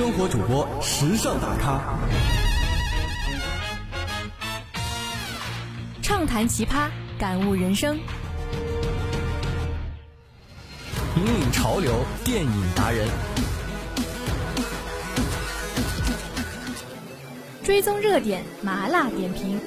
[0.00, 1.98] 生活主播，时尚大咖，
[6.00, 6.88] 畅谈奇葩，
[7.18, 7.98] 感悟人生，
[11.16, 13.06] 引领潮流，电影达人，
[17.62, 19.60] 追踪热点，麻辣点评。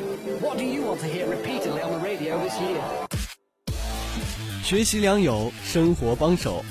[4.64, 6.66] 学习良友，生活帮手。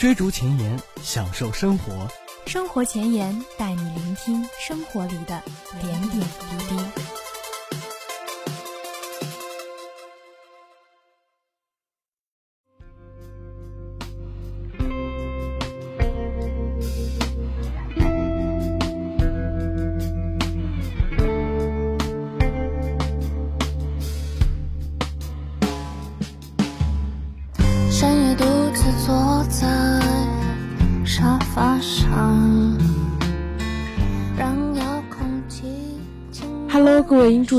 [0.00, 2.08] 追逐前沿，享受生活。
[2.46, 5.42] 生活前沿带你聆听生活里的
[5.78, 7.19] 点点滴滴。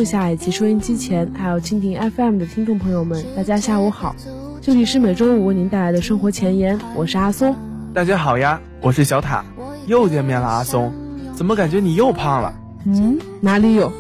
[0.04, 4.16] 下以及收音机前，还有蜻蜓 FM 的听众朋友们，大家下午好！
[4.62, 7.56] 这里是每周五为您带来的生活前沿，我是阿松。
[7.94, 9.44] 大家好呀，我是小塔，
[9.88, 10.94] 又见面了，阿松，
[11.36, 12.54] 怎么感觉你又胖了？
[12.86, 13.92] 嗯，哪里有？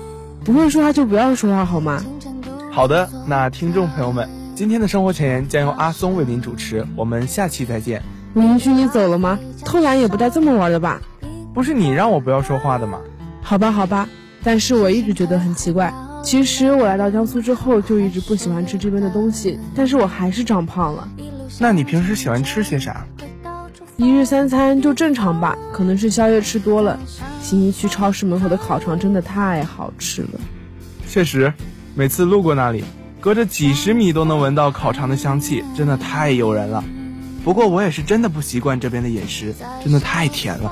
[0.43, 2.03] 不会说话就不要说话好吗？
[2.71, 8.01] 好的，那听众朋友们，今天的生活前沿将由阿松为您主持，我们下期再见。
[8.35, 9.37] 允许你走了吗？
[9.65, 11.01] 偷懒也不带这么玩的吧？
[11.53, 12.99] 不是你让我不要说话的吗？
[13.41, 14.07] 好吧，好吧。
[14.43, 15.93] 但是我一直觉得很奇怪。
[16.23, 21.07] 其实我来到江苏之后就一直不喜欢吃这边的东西，但是我还是长胖了。
[21.59, 23.05] 那你平时喜欢吃些啥？
[23.97, 26.99] 一日三餐就正常吧，可能是宵夜吃多了。
[27.41, 30.39] 新一区超市门口的烤肠真的太好吃了。
[31.07, 31.53] 确实，
[31.95, 32.83] 每次路过那里，
[33.19, 36.83] 隔着几十米都能闻到烤肠的香气，真的太诱人了。
[37.43, 39.53] 不过我也是真的不习惯这边的饮食，
[39.83, 40.71] 真的太甜了。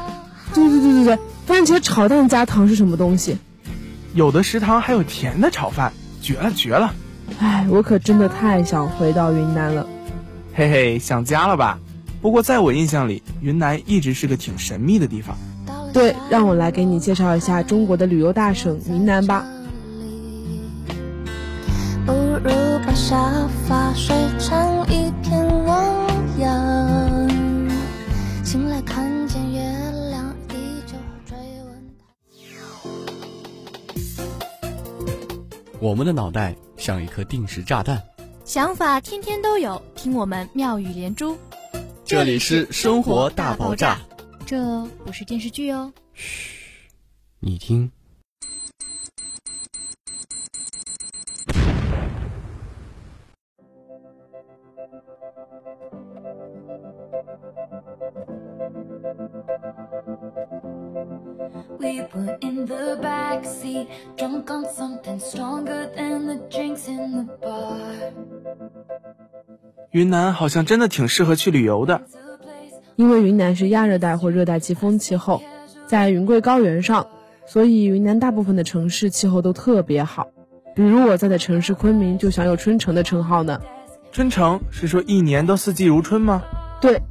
[0.54, 3.38] 对对对对对，番茄炒蛋加糖是什么东西？
[4.14, 6.94] 有的食堂还有甜的炒饭，绝了绝了！
[7.40, 9.86] 哎，我可真的太想回到云南了，
[10.54, 11.80] 嘿嘿，想家了吧？
[12.22, 15.38] 不过在我印象里，云南一直是个挺神秘的地方。
[15.94, 19.46] 对，让我来给你介绍一下中国的旅游大省云南吧。
[22.06, 22.52] 不如
[22.86, 24.16] 把沙发睡
[35.90, 38.04] 我们的脑袋像一颗定时炸弹，
[38.46, 39.82] 想法天天都有。
[39.96, 41.36] 听我们妙语连珠，
[42.06, 44.00] 这里是生活大爆炸，
[44.46, 45.92] 这不是电视剧哦。
[46.14, 46.92] 嘘，
[47.40, 47.92] 你听。
[69.92, 72.02] 云南好像真的挺适合去旅游的，
[72.96, 75.42] 因为云南是亚热带或热带季风气候，
[75.88, 77.08] 在云贵高原上，
[77.48, 80.28] 所以云南大部分的城市气候都特别好。
[80.76, 83.60] 比如我在的城市昆明就享有春城的称号呢。
[84.12, 86.44] 春城是说一年都四季如春吗？
[86.80, 87.02] 对。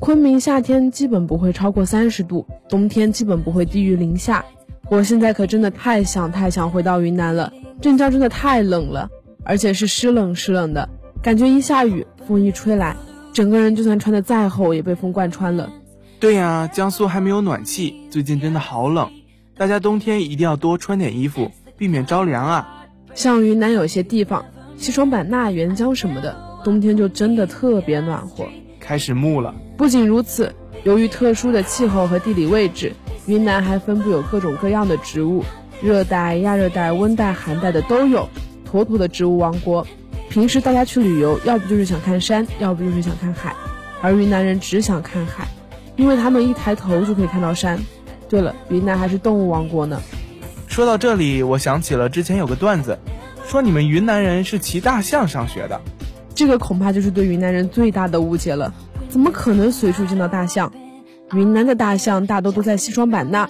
[0.00, 4.44] 昆明夏天基本不会超过三十度，冬天基本不会低于零下。
[4.92, 7.50] 我现在可真的太想太想回到云南了。
[7.80, 9.08] 镇江真的太冷了，
[9.42, 10.86] 而且是湿冷湿冷的，
[11.22, 12.94] 感觉一下雨，风一吹来，
[13.32, 15.72] 整个人就算穿的再厚也被风贯穿了。
[16.20, 19.10] 对呀，江苏还没有暖气，最近真的好冷，
[19.56, 22.84] 大家冬天一定要多穿点衣服，避免着凉啊。
[23.14, 24.44] 像云南有些地方，
[24.76, 28.46] 西双版纳、沅江什么的，冬天就真的特别暖和。
[28.78, 29.54] 开始暮了。
[29.74, 30.54] 不仅如此，
[30.84, 32.92] 由于特殊的气候和地理位置，
[33.26, 35.44] 云南还分布有各种各样的植物，
[35.80, 38.28] 热带、亚热带、温带、寒带的都有，
[38.64, 39.86] 妥妥的植物王国。
[40.28, 43.54] 平时大家去旅游，要不就是想看山，要不就是想看海，
[44.00, 45.46] 而云南人只想看海，
[45.96, 47.78] 因为他们一抬头就可以看到山。
[48.28, 50.00] 对了，云南还是动物王国呢。
[50.66, 52.98] 说到这里，我想起了之前有个段子，
[53.46, 55.80] 说你们云南人是骑大象上学的。
[56.34, 58.72] 这个恐怕就是对云南人最大的误解了，
[59.10, 60.72] 怎么可能随处见到大象？
[61.34, 63.48] 云南的大象大多都在西双版纳，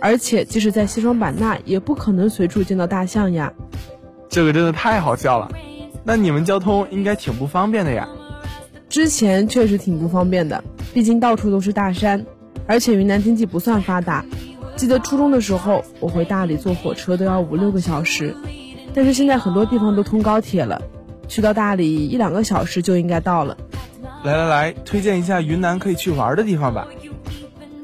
[0.00, 3.52] 而且即使在西双版纳，也不可能随处见到大象呀。
[4.30, 5.50] 这个真的太好笑了，
[6.04, 8.08] 那你们交通应该挺不方便的呀？
[8.88, 10.64] 之前确实挺不方便的，
[10.94, 12.24] 毕竟到处都是大山，
[12.66, 14.24] 而且云南经济不算发达。
[14.76, 18.34] 记得初中的时候，我回大理坐火车都要五六个小时，
[18.94, 20.80] 但是现在很多地方都通高铁了。
[21.26, 23.58] 去到大理一两个小时就应该到了。
[24.24, 26.88] 来来来，推荐一下云南可以去玩的地方吧。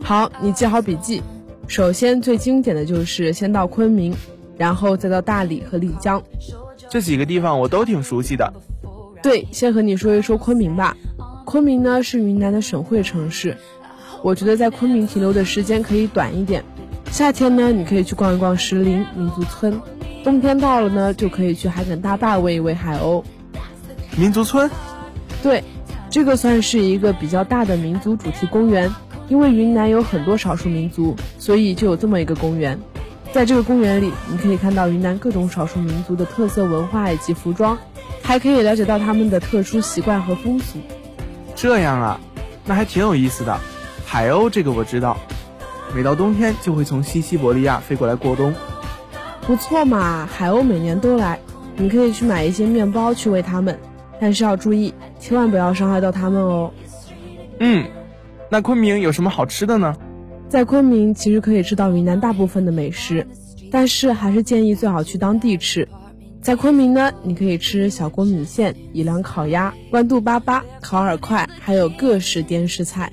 [0.04, 1.22] 好，你记好笔记。
[1.66, 4.14] 首先最经典的就是先到昆明，
[4.58, 6.22] 然后再到大理和丽江。
[6.90, 8.52] 这几个地方我都挺熟悉的。
[9.22, 10.94] 对，先和你说一说昆明吧。
[11.46, 13.56] 昆明呢是云南的省会城市，
[14.22, 16.62] 我觉得在昆明停留的时间可以短一点。
[17.10, 19.72] 夏天呢，你可以去逛一逛石林民族村；
[20.22, 23.24] 冬天到了呢，就可以去海埂大坝喂一喂海鸥。
[24.18, 24.70] 民族村？
[25.42, 25.64] 对，
[26.10, 28.92] 这个算是一个比较大的民族主题公园。
[29.28, 32.78] 因为云南有很多少数民族，所以就有这么一个公园。
[33.32, 37.76] 在这个公园里，你可以看到云南各种少数民族的特色文化以及服装，
[38.22, 40.78] 还可以了解到他们的特殊习惯和风俗。
[41.56, 42.20] 这样啊，
[42.64, 43.58] 那还挺有意思的。
[44.06, 45.16] 海鸥这个我知道，
[45.94, 48.54] 每到冬天就会从西西伯利亚飞过来过冬。
[49.46, 51.40] 不错嘛，海鸥每年都来，
[51.76, 53.76] 你可以去买一些面包去喂它们，
[54.20, 56.70] 但是要注意，千万不要伤害到它们哦。
[57.58, 57.84] 嗯，
[58.54, 59.96] 那昆明有什么好吃的呢？
[60.48, 63.26] 在昆明其实可以吃到云南大部分的美食，
[63.72, 65.88] 但是还是建议最好去当地吃。
[66.40, 73.12] 在昆明呢，你可以吃小锅米线、宜良烤鸭、豌豆粑粑、烤饵块，还有各式滇式菜。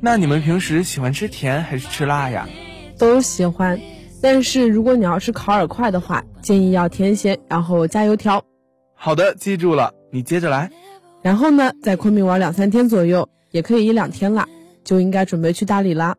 [0.00, 2.48] 那你们平时喜欢吃甜还是吃辣呀？
[2.96, 3.78] 都喜欢，
[4.22, 8.42] 但是如果你要吃烤饵块的话，建议要甜咸，然后加油条。
[8.94, 9.92] 好的，记住了。
[10.10, 10.70] 你接着来。
[11.20, 14.46] 然后呢，在昆明玩两三天左右，也可以一两天啦，
[14.84, 16.16] 就应该准备去大理啦。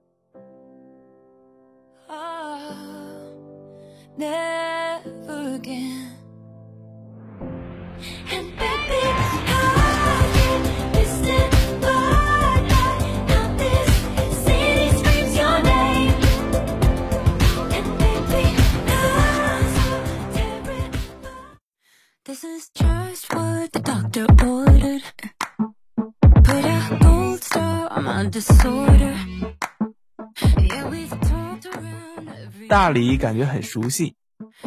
[32.68, 34.14] 大理感觉很熟悉，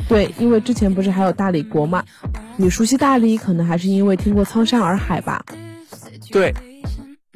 [0.08, 2.02] 对，因为之前不是还有大理国嘛？
[2.56, 5.44] 你熟悉大理，可能还是因为听过苍山洱海吧？
[6.30, 6.52] 对，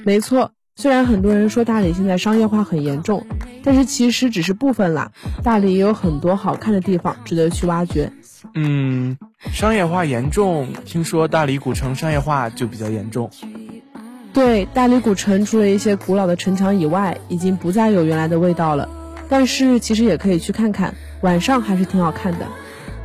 [0.05, 0.51] 没错。
[0.75, 3.25] 虽然很多人说大理现在商业化很严重，
[3.63, 5.11] 但是其实只是部分啦。
[5.43, 8.13] 大理也有很多好看的地方值得去挖掘。
[8.55, 9.17] 嗯，
[9.53, 13.31] 商业化严重，听说大理古城商业化就比较严重。
[14.37, 18.87] 对，大理古城除了一些古老的城墙以外，已经不再有原来的味道了。
[19.31, 22.47] 但是其实也可以去看看，晚上还是挺好看的。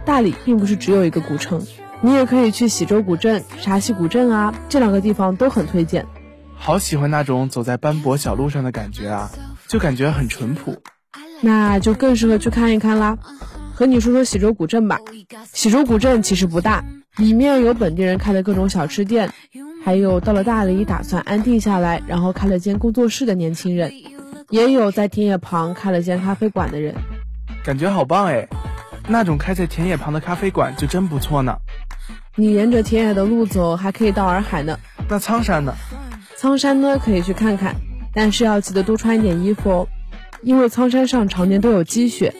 [0.03, 1.65] 大理并不是只有一个古城，
[2.01, 6.05] 你也可以去喜洲古镇、沙溪古镇啊，这两个地方都很推荐。
[6.53, 9.31] 好喜欢那种走在斑驳小路上的感觉啊，
[9.69, 10.81] 就感觉很淳朴。
[11.39, 13.17] 那就更适合去看一看啦。
[13.73, 14.99] 和你说说喜洲古镇吧。
[15.53, 16.83] 喜洲古镇其实不大，
[17.15, 19.31] 里面有本地人开的各种小吃店。
[19.83, 23.91] 还有到了大理打算安定下来，然后开了间工作室的年轻人，
[24.49, 26.93] 也有在田野旁开了间咖啡馆的人，
[27.63, 28.47] 感觉好棒哎！
[29.07, 31.57] 那种开在田野旁的咖啡馆就真不错呢。
[32.35, 34.77] 你沿着田野的路走，还可以到洱海呢。
[35.09, 35.73] 那苍山呢？
[36.37, 37.75] 苍山呢可以去看看，
[38.13, 39.87] 但是要记得多穿一点衣服哦，
[40.43, 42.33] 因为苍山上常年都有积雪。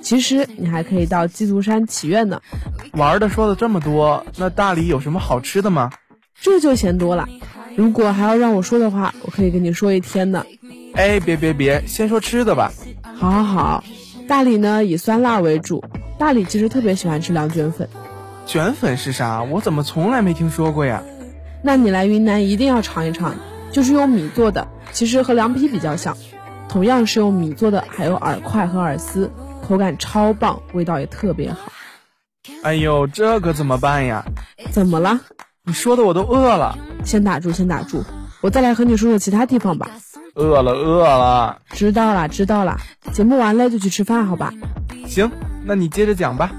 [0.00, 2.40] 其实你还可以到鸡足山祈愿呢。
[2.92, 5.90] 玩的说了这么多，那大理有什么好吃的吗？
[6.40, 7.28] 这就嫌多了。
[7.76, 10.44] 如果还要让我说的话，我可以跟你说一天呢。
[10.94, 12.72] 哎，别别别，先说吃的吧。
[13.16, 13.84] 好，好，好。
[14.26, 15.84] 大理呢以酸辣为主。
[16.18, 17.88] 大理其实特别喜欢吃凉卷粉。
[18.46, 19.42] 卷粉是啥？
[19.42, 21.02] 我怎么从来没听说过呀？
[21.62, 23.34] 那你来云南一定要尝一尝，
[23.70, 26.16] 就是用米做的，其实和凉皮比较像。
[26.68, 29.30] 同样是用米做的，还有饵块和饵丝，
[29.66, 31.72] 口感超棒，味道也特别好。
[32.62, 34.24] 哎呦，这可怎么办呀？
[34.70, 35.20] 怎么了？
[35.68, 38.02] 你说的我都饿了，先打住，先打住，
[38.40, 39.90] 我再来和你说说其他地方吧。
[40.34, 41.60] 饿了，饿了。
[41.72, 42.78] 知道了，知道了。
[43.12, 44.54] 节目完了就去吃饭，好吧？
[45.06, 45.30] 行，
[45.66, 46.52] 那你接着讲吧。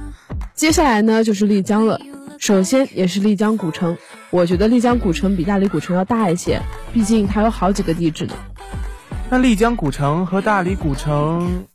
[0.54, 2.00] 接下来呢就是丽江了，
[2.38, 3.98] 首先也是丽江古城。
[4.30, 6.62] 我觉得丽江古城比大理古城要大一些，
[6.94, 8.36] 毕竟它有好几个地址呢。
[9.32, 11.66] 那丽江古城和大理古城，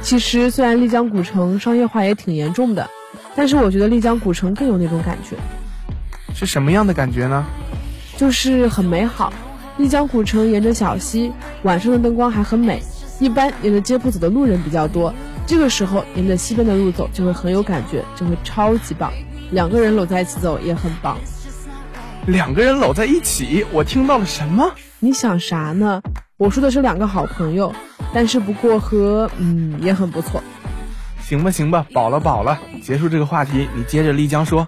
[0.00, 2.88] 其实虽然丽江古城商业化也挺严重的，
[3.34, 5.36] 但是我觉得丽江古城更有那种感觉。
[6.34, 7.44] 是什么样的感觉呢？
[8.16, 9.32] 就是很美好。
[9.78, 12.82] 丽江古城沿着小溪，晚上的灯光还很美。
[13.20, 15.14] 一般沿着街铺走的路人比较多，
[15.46, 19.12] 这个时候沿着西边的路走就会很有感觉，就会超级棒。
[19.50, 21.16] 两个人搂在一起走也很棒。
[22.26, 24.72] 两个人搂在一起，我听到了什么？
[24.98, 26.02] 你想啥呢？
[26.36, 27.72] 我说的是两个好朋友，
[28.12, 30.42] 但是不过和嗯也很不错。
[31.20, 34.66] 行吧行吧，饱了饱了，结束这个话题，你接着丽江说。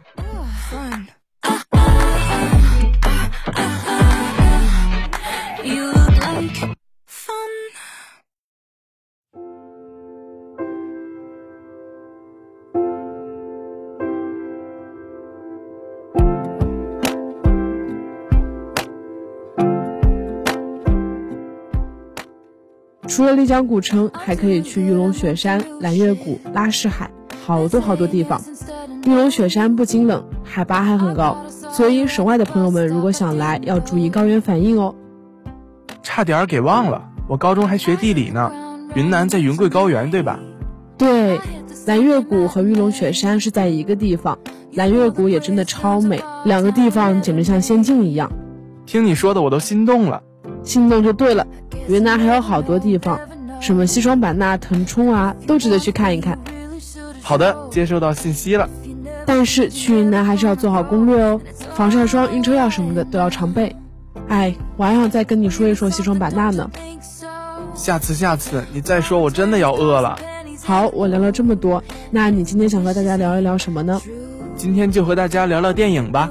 [23.17, 27.11] 除了丽江古城，还可以去玉龙雪山、蓝月谷、拉市海，
[27.47, 28.43] 好多好多地方。
[29.07, 31.39] 玉龙雪山不仅冷，海拔还很高，
[31.73, 34.95] 所以省外的朋友们如果想来，要注意高原反应哦。
[36.03, 38.53] 差点给忘了，我高中还学地理呢。
[38.95, 40.39] 云南在云贵高原，对吧？
[40.99, 41.41] 对，
[41.87, 44.39] 蓝月谷和玉龙雪山是在一个地方，
[44.75, 48.31] 蓝月谷也真的超美，两个地方简直像仙境一样。
[48.85, 50.23] 听你说的，我都心动了。
[50.67, 51.47] 心动就对了，
[51.89, 53.19] 云南还有好多地方，
[53.61, 56.39] 什么西双版纳、腾冲啊，都值得去看一看。
[57.23, 58.69] 好的，接收到信息了。
[59.25, 61.41] 但是去云南还是要做好攻略哦，
[61.75, 63.75] 防晒霜、晕车药什么的都要常备。
[64.29, 66.71] 哎，我还想再跟你说一说西双版纳呢。
[67.75, 70.19] 下次，下次你再说，我真的要饿了。
[70.65, 74.01] 好，我聊了这么多，那你今天想和大家聊一聊什么呢？
[74.57, 76.31] 今天就和大家聊聊电影吧。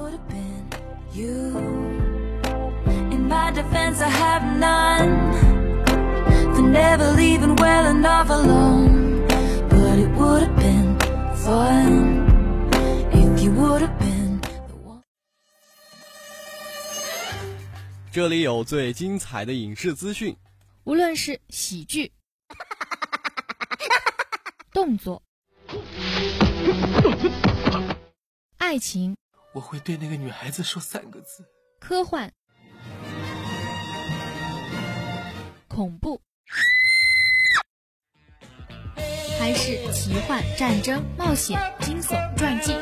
[18.15, 20.34] 这里有最精彩的影视资讯，
[20.86, 22.13] 无论是喜剧。
[24.72, 25.22] 动作，
[28.58, 29.18] 爱情，
[29.54, 31.44] 我会对那个女孩子说三个字：
[31.82, 32.32] 科幻，
[35.75, 36.22] 恐怖，
[39.38, 42.74] 还是奇幻、战争、冒险、惊悚、传记？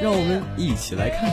[0.00, 1.28] 让我们一起来看。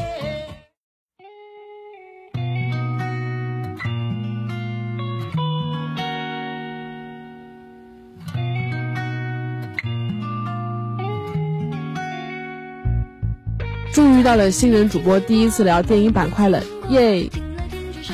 [13.93, 17.29] 终于到了新人主播第一次聊电影板块了，耶！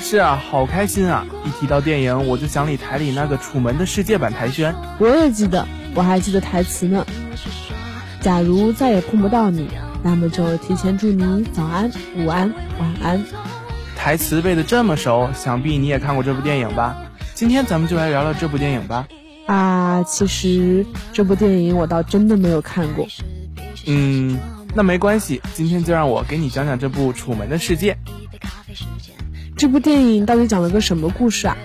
[0.08, 1.26] 是啊，好开心啊！
[1.44, 4.72] 一提到电影，我就想起台里那个《楚门的世界版》台宣。
[5.00, 7.04] 我也记得，我还记得台词呢。
[8.22, 9.68] 假如再也碰不到你，
[10.04, 13.24] 那么就提前祝你早安、午安、晚安。
[13.98, 16.96] 台词背得这么熟，想必你也看过这部电影吧？
[17.34, 19.08] 今天咱们就来聊聊这部电影吧。
[19.48, 23.08] 啊，其实这部电影我倒真的没有看过。
[23.88, 24.38] 嗯。
[24.76, 27.94] 那没关系，今天就让我给你讲讲这部《楚门的世界》。
[29.58, 31.56] 这部电影到底讲了个什么故事啊？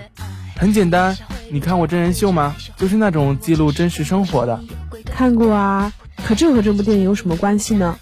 [0.55, 1.17] 很简单，
[1.51, 2.55] 你看过真人秀吗？
[2.77, 4.59] 就是那种记录真实生活的。
[5.05, 5.91] 看过啊，
[6.25, 7.97] 可这和这部电影有什么关系呢？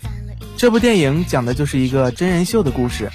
[0.55, 3.09] 这部电影讲的就是一个真人秀的故事。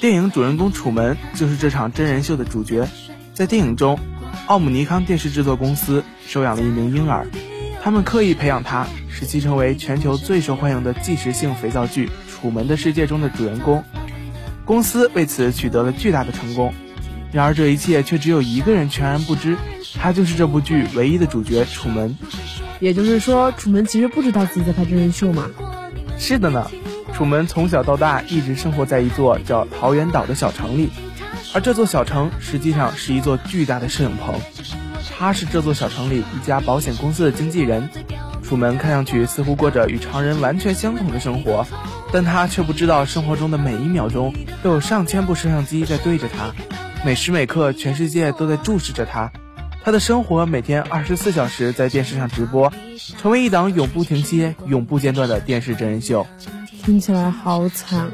[0.00, 2.88] 电影主人公楚门就是这场真人秀的主角。
[3.32, 3.98] 在电影中，
[4.46, 7.26] 奥姆尼康电视制作公司收养了一名婴儿，
[7.82, 8.86] 他们刻意培养他。
[9.16, 13.84] 使其成为全球最受欢迎的纪实性肥皂剧《楚门的世界》中的主人公，
[14.64, 16.72] 公司为此取得了巨大的成功。
[17.32, 19.56] 然而这一切却只有一个人全然不知，
[20.00, 22.16] 他就是这部剧唯一的主角楚门。
[22.80, 25.50] 也就是说，楚门其实不知道自己在拍真人秀吗？
[26.16, 26.70] 是的呢，
[27.12, 30.90] 楚门从小到大一直生活在一座叫桃源岛的小城里，
[31.52, 34.34] 而这座小城实际上是一座巨大的摄影棚。
[35.16, 37.88] 他是这座小城里一家保险公司的经纪人。
[38.44, 41.66] 楚门看上去似乎过着与常人完全相同的生活，
[42.12, 44.32] 但他却不知道生活中的每一秒钟
[44.62, 46.52] 都有上千部摄像机在对着他，
[47.04, 49.32] 每时每刻全世界都在注视着他。
[49.82, 52.72] 他的生活每天二十四小时在电视上直播，
[53.18, 56.26] 成为一档永不停歇、永不间断的电视真人秀。
[56.82, 58.10] 听起来好惨啊！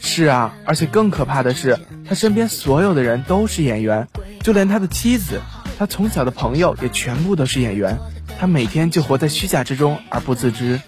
[0.00, 4.08] 是啊，而且更可怕的是，他身边所有的人都是演员，
[4.40, 5.40] 就连他的妻子、
[5.78, 7.98] 他从小的朋友也全部都是演员。
[8.38, 10.80] 他每天就活在虚假之中而不自知。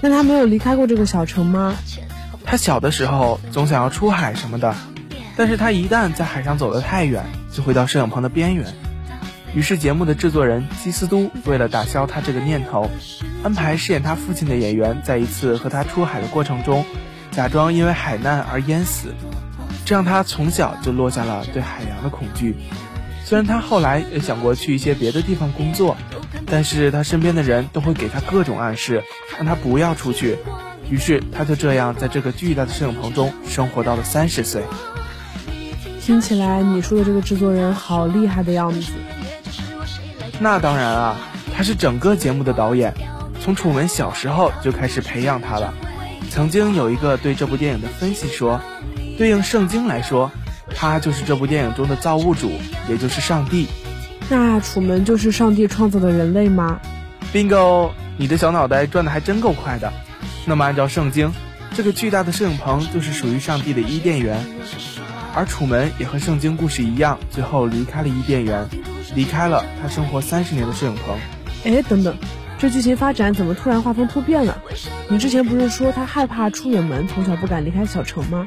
[0.00, 1.74] 那他没有离开过这个小城吗？
[2.44, 4.74] 他小的时候总想要出海什么的，
[5.36, 8.66] 但是他一旦在海上走得太远，就会到摄影棚的边缘。
[9.54, 12.90] 于是节目的制作人基斯都为了打消他这个念头，
[13.44, 16.84] 安排饰演他父亲的演员在一次和他出海的过程中，
[17.30, 19.14] 假装因为海难而淹死，
[19.84, 22.56] 这让他从小就落下了对海洋的恐惧。
[23.24, 25.96] 虽然他后来也想过去一些别的地方工作。
[26.52, 29.02] 但是他身边的人都会给他各种暗示，
[29.38, 30.36] 让他不要出去。
[30.90, 34.62] 于是他就这样在这个巨大的摄影棚中生活到了三十岁。
[35.98, 38.92] 听起来你说的这个制作人好厉害的样子。
[40.40, 41.16] 那当然啊，
[41.56, 42.92] 他是整个节目的导演，
[43.40, 45.72] 从楚门小时候就开始培养他了。
[46.28, 48.60] 曾经有一个对这部电影的分析说，
[49.16, 50.30] 对应圣经来说，
[50.76, 52.50] 他就是这部电影中的造物主，
[52.90, 53.68] 也就是上帝。
[54.32, 56.80] 那楚门就是上帝创造的人类吗
[57.34, 59.92] ？Bingo，你的小脑袋转的还真够快的。
[60.46, 61.30] 那么按照圣经，
[61.74, 64.42] 这个巨大的摄影棚就是属于上帝的伊甸园，
[65.34, 68.66] 而楚门也和圣经故事一样，最后离开了伊甸园。
[69.14, 71.14] 离开了他生活三十年的摄影棚。
[71.64, 72.16] 哎，等等，
[72.58, 74.62] 这剧情发展怎么突然画风突变了？
[75.10, 78.46] 你之前不是说他害怕出远门，从小不敢离开小城吗？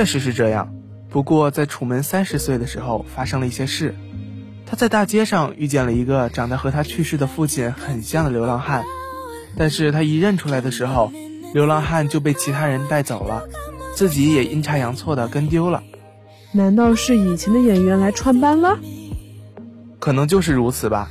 [0.00, 0.72] 确实是这样，
[1.10, 3.94] 不过在楚门三十岁的时候发生了一些事。
[4.64, 8.82] 他在大街上遇见了一个长得和他去世的父亲很像的流浪汉，
[9.58, 11.12] 但是他一认出来的时候，
[11.52, 13.42] 流浪汉就被其他人带走了，
[13.94, 15.82] 自己也阴差阳错的跟丢了。
[16.52, 18.78] 难道是以前的演员来串班了？
[19.98, 21.10] 可能就是如此吧。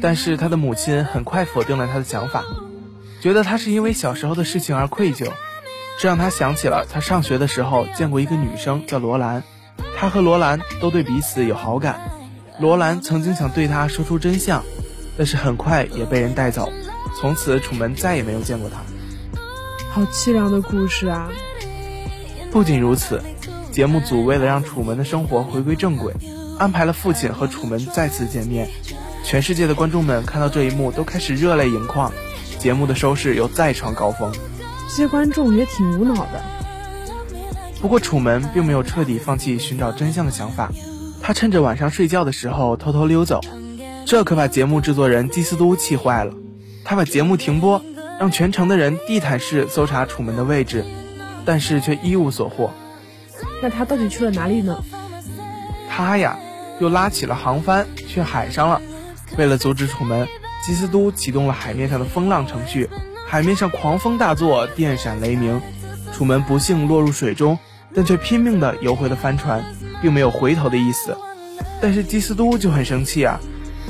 [0.00, 2.42] 但是他的母亲很快否定了他的想法，
[3.20, 5.30] 觉得他是因为小时候的事情而愧疚。
[6.00, 9.42] 这让他想起了他上学的时候见过一个女生叫罗兰，
[9.98, 12.00] 他和罗兰都对彼此有好感。
[12.58, 14.64] 罗兰曾经想对他说出真相，
[15.18, 16.72] 但是很快也被人带走。
[17.20, 18.80] 从此，楚门再也没有见过他。
[19.90, 21.28] 好凄凉的故事啊！
[22.50, 23.20] 不仅如此，
[23.70, 26.14] 节目组为了让楚门的生活回归正轨，
[26.58, 28.70] 安排了父亲和楚门再次见面。
[29.22, 32.10] 全世界的观众们看到这一幕都开始热泪盈眶，
[32.58, 34.32] 节目的收视又再创高峰。
[34.90, 36.42] 这些观众也挺无脑的。
[37.80, 40.72] 不过楚门并没有彻底放弃寻找真相的想法，
[41.22, 43.40] 他趁着晚上睡觉的时候偷偷溜走，
[44.04, 46.34] 这可把节目制作人基斯都气坏了。
[46.84, 47.80] 他把节目停播，
[48.18, 50.84] 让全城的人地毯式搜查楚门的位置，
[51.44, 52.72] 但是却一无所获。
[53.62, 54.82] 那他到底去了哪里呢？
[55.88, 56.36] 他呀，
[56.80, 58.82] 又拉起了航帆去海上了。
[59.38, 60.26] 为了阻止楚门，
[60.66, 62.90] 基斯都启动了海面上的风浪程序。
[63.30, 65.62] 海面上狂风大作，电闪雷鸣，
[66.12, 67.56] 楚门不幸落入水中，
[67.94, 69.64] 但却拼命地游回了帆船，
[70.02, 71.16] 并没有回头的意思。
[71.80, 73.38] 但是基斯都就很生气啊，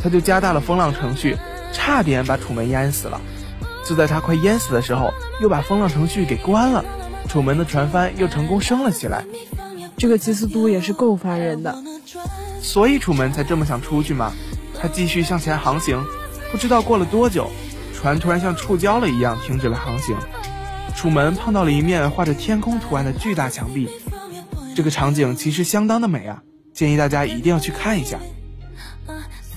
[0.02, 1.38] 他就加大了风浪程序，
[1.72, 3.18] 差点把楚门淹死了。
[3.82, 6.84] 就在他快淹死的时候，又把风浪程序给关了，
[7.26, 9.24] 楚门的船帆又成功升了起来。
[9.96, 11.74] 这个基斯都也是够烦人的，
[12.60, 14.34] 所以楚门才这么想出去嘛。
[14.78, 16.04] 他继续向前航行，
[16.52, 17.50] 不知道过了多久。
[18.00, 20.16] 船突然像触礁了一样停止了航行，
[20.96, 23.90] 楚门碰到了一面画着天空图案的巨大墙壁，
[24.74, 28.18] 这个场景其实相当的美啊，建议大家一定要去看一下。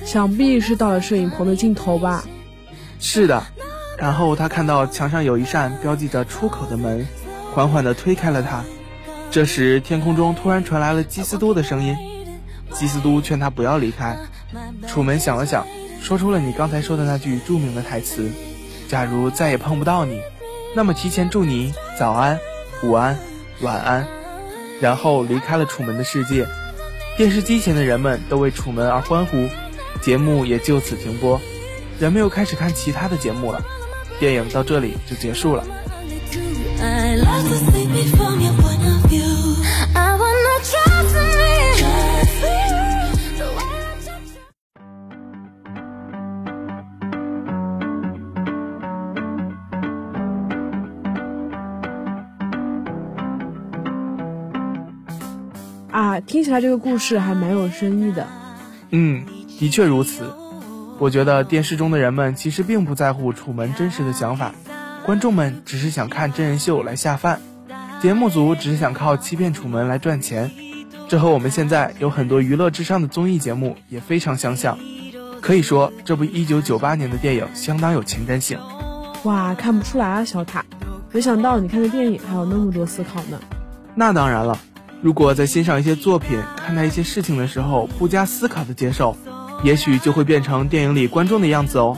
[0.04, 2.26] 想必是到了摄影棚的尽头吧？
[3.00, 3.42] 是的，
[3.98, 7.08] 然后他看到墙上有一扇标记着出口的门，
[7.54, 8.62] 缓缓地推开了它。
[9.32, 11.96] 这时天空中突然传来了基斯都的声音，
[12.74, 14.18] 基斯都劝他不要离开。
[14.86, 15.66] 楚门想了想。
[16.04, 18.30] 说出了你刚才说的那句著名的台词
[18.90, 20.20] ：“假如再也碰不到你，
[20.76, 22.38] 那么提前祝你早安、
[22.84, 23.18] 午安、
[23.62, 24.06] 晚安。”
[24.82, 26.46] 然后离开了楚门的世界。
[27.16, 29.48] 电视机前的人们都为楚门而欢呼，
[30.02, 31.40] 节目也就此停播，
[32.00, 33.64] 人们又开始看其他的节目了。
[34.20, 35.64] 电影到这里就结束了。
[56.34, 58.26] 听起来这个故事还蛮有深意的。
[58.90, 59.24] 嗯，
[59.60, 60.34] 的确如此。
[60.98, 64.52] 我觉得电视中的人们其实并不在乎楚门真实的想法，
[65.06, 67.40] 观众们只是想看真人秀来下饭，
[68.02, 70.50] 节目组只是想靠欺骗楚门来赚钱。
[71.08, 74.80] 这和我们现在有很多娱乐至上的综艺节目也非常相像。
[75.40, 78.58] 可以说，这部1998年的电影相当有前瞻性。
[79.22, 80.66] 哇，看不出来啊，小塔，
[81.12, 83.40] 没想到你看的电影还有那么多思考呢。
[83.94, 84.58] 那当然了。
[85.04, 89.18] 如果在欣赏一些作品、看待一些事情的时候不加思考的接受，
[89.62, 91.98] 也许就会变成电影里观众的样子哦。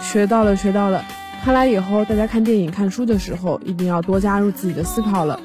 [0.00, 1.04] 学到了，学到了。
[1.44, 5.38] 看来以后大家看电影、看书的时候，一定要多加入自己的思考了。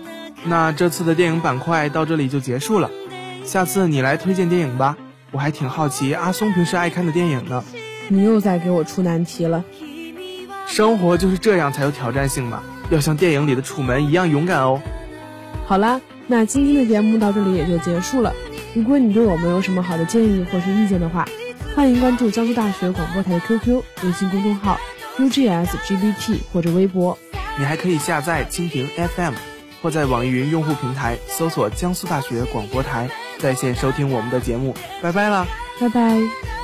[0.45, 2.89] 那这次的电影板块到这里就结束了，
[3.43, 4.95] 下次你来推荐电影吧。
[5.31, 7.65] 我还挺好奇阿松平时爱看的电影呢。
[8.07, 9.65] 你又在给我出难题了。
[10.67, 14.81] 生活就是这样才有挑战性嘛，要像电影里的楚门一样勇敢哦。
[15.67, 15.99] 好啦。
[16.27, 18.33] 那今天的节目到这里也就结束了。
[18.73, 21.27] 如果你对我们有什么好的建议或是意见的话，
[21.75, 24.79] 欢迎关注江苏大学广播台的 QQ 微信公众号
[25.17, 27.17] UGSGBT 或者微博。
[27.59, 29.33] 你还可以下载蜻蜓 FM，
[29.81, 34.73] 或在网易云用户平台搜索江苏大学广播台，在线收听我们的节目。
[35.01, 35.45] 拜拜了，
[35.79, 36.60] 拜拜。